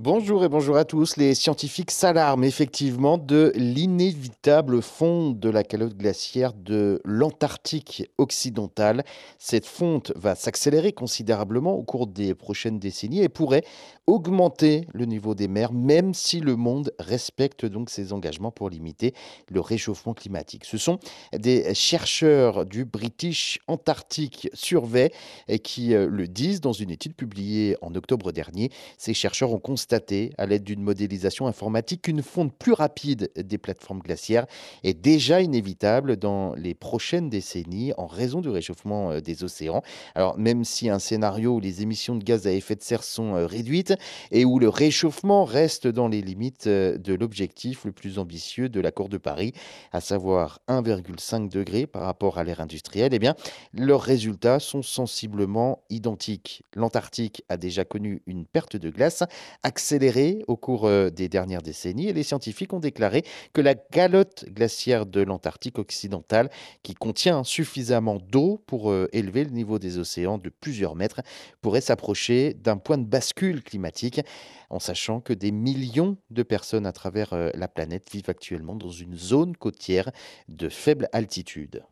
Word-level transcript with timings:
Bonjour 0.00 0.44
et 0.44 0.48
bonjour 0.48 0.76
à 0.76 0.84
tous. 0.84 1.16
Les 1.16 1.34
scientifiques 1.34 1.90
s'alarment 1.90 2.44
effectivement 2.44 3.18
de 3.18 3.50
l'inévitable 3.56 4.80
fonte 4.80 5.40
de 5.40 5.50
la 5.50 5.64
calotte 5.64 5.96
glaciaire 5.96 6.52
de 6.52 7.00
l'Antarctique 7.04 8.08
occidental. 8.16 9.02
Cette 9.40 9.66
fonte 9.66 10.12
va 10.14 10.36
s'accélérer 10.36 10.92
considérablement 10.92 11.72
au 11.72 11.82
cours 11.82 12.06
des 12.06 12.36
prochaines 12.36 12.78
décennies 12.78 13.22
et 13.22 13.28
pourrait 13.28 13.64
augmenter 14.06 14.86
le 14.94 15.04
niveau 15.04 15.34
des 15.34 15.48
mers, 15.48 15.72
même 15.72 16.14
si 16.14 16.38
le 16.38 16.54
monde 16.54 16.92
respecte 17.00 17.66
donc 17.66 17.90
ses 17.90 18.12
engagements 18.12 18.52
pour 18.52 18.70
limiter 18.70 19.14
le 19.50 19.60
réchauffement 19.60 20.14
climatique. 20.14 20.64
Ce 20.64 20.78
sont 20.78 21.00
des 21.36 21.74
chercheurs 21.74 22.66
du 22.66 22.84
British 22.84 23.58
Antarctic 23.66 24.48
Survey 24.54 25.10
qui 25.64 25.92
euh, 25.92 26.06
le 26.08 26.28
disent 26.28 26.60
dans 26.60 26.72
une 26.72 26.90
étude 26.90 27.16
publiée 27.16 27.76
en 27.82 27.96
octobre 27.96 28.30
dernier. 28.30 28.70
Ces 28.96 29.12
chercheurs 29.12 29.52
ont 29.52 29.58
constaté 29.58 29.87
à 29.92 30.46
l'aide 30.46 30.64
d'une 30.64 30.82
modélisation 30.82 31.46
informatique, 31.46 32.02
qu'une 32.02 32.22
fonte 32.22 32.52
plus 32.56 32.72
rapide 32.72 33.30
des 33.36 33.58
plateformes 33.58 34.00
glaciaires 34.00 34.46
est 34.84 34.94
déjà 34.94 35.40
inévitable 35.40 36.16
dans 36.16 36.54
les 36.54 36.74
prochaines 36.74 37.28
décennies 37.28 37.92
en 37.96 38.06
raison 38.06 38.40
du 38.40 38.48
réchauffement 38.48 39.12
euh, 39.12 39.20
des 39.20 39.44
océans. 39.44 39.82
Alors, 40.14 40.38
même 40.38 40.64
si 40.64 40.88
un 40.88 40.98
scénario 40.98 41.56
où 41.56 41.60
les 41.60 41.82
émissions 41.82 42.16
de 42.16 42.24
gaz 42.24 42.46
à 42.46 42.52
effet 42.52 42.76
de 42.76 42.82
serre 42.82 43.04
sont 43.04 43.34
euh, 43.34 43.46
réduites 43.46 43.94
et 44.30 44.44
où 44.44 44.58
le 44.58 44.68
réchauffement 44.68 45.44
reste 45.44 45.86
dans 45.86 46.08
les 46.08 46.20
limites 46.20 46.66
euh, 46.66 46.98
de 46.98 47.14
l'objectif 47.14 47.84
le 47.84 47.92
plus 47.92 48.18
ambitieux 48.18 48.68
de 48.68 48.80
l'accord 48.80 49.08
de 49.08 49.18
Paris, 49.18 49.52
à 49.92 50.00
savoir 50.00 50.60
1,5 50.68 51.48
degré 51.48 51.86
par 51.86 52.02
rapport 52.02 52.38
à 52.38 52.44
l'ère 52.44 52.60
industrielle, 52.60 53.14
eh 53.14 53.18
bien, 53.18 53.34
leurs 53.72 54.02
résultats 54.02 54.60
sont 54.60 54.82
sensiblement 54.82 55.82
identiques. 55.90 56.62
L'Antarctique 56.74 57.42
a 57.48 57.56
déjà 57.56 57.84
connu 57.84 58.22
une 58.26 58.44
perte 58.44 58.76
de 58.76 58.90
glace 58.90 59.22
accéléré 59.78 60.42
au 60.48 60.56
cours 60.56 60.86
euh, 60.86 61.08
des 61.08 61.28
dernières 61.28 61.62
décennies 61.62 62.08
et 62.08 62.12
les 62.12 62.24
scientifiques 62.24 62.72
ont 62.72 62.80
déclaré 62.80 63.22
que 63.52 63.60
la 63.60 63.76
calotte 63.76 64.44
glaciaire 64.48 65.06
de 65.06 65.20
l'Antarctique 65.20 65.78
occidental, 65.78 66.50
qui 66.82 66.94
contient 66.94 67.44
suffisamment 67.44 68.16
d'eau 68.16 68.60
pour 68.66 68.90
euh, 68.90 69.08
élever 69.12 69.44
le 69.44 69.50
niveau 69.50 69.78
des 69.78 69.98
océans 69.98 70.36
de 70.36 70.48
plusieurs 70.48 70.96
mètres, 70.96 71.20
pourrait 71.60 71.80
s'approcher 71.80 72.54
d'un 72.54 72.76
point 72.76 72.98
de 72.98 73.04
bascule 73.04 73.62
climatique, 73.62 74.20
en 74.68 74.80
sachant 74.80 75.20
que 75.20 75.32
des 75.32 75.52
millions 75.52 76.16
de 76.30 76.42
personnes 76.42 76.84
à 76.84 76.92
travers 76.92 77.32
euh, 77.32 77.50
la 77.54 77.68
planète 77.68 78.10
vivent 78.10 78.30
actuellement 78.30 78.74
dans 78.74 78.90
une 78.90 79.16
zone 79.16 79.56
côtière 79.56 80.10
de 80.48 80.68
faible 80.68 81.08
altitude. 81.12 81.84